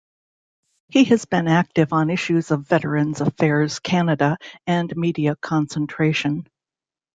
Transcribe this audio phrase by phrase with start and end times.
[0.89, 6.47] He has been active on issues of Veterans Affairs Canada and media concentration.